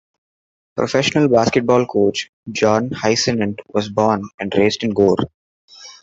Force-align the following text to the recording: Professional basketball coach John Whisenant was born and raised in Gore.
Professional 0.75 1.27
basketball 1.29 1.85
coach 1.85 2.31
John 2.51 2.89
Whisenant 2.89 3.59
was 3.67 3.87
born 3.89 4.27
and 4.39 4.51
raised 4.57 4.83
in 4.83 4.95
Gore. 4.95 5.27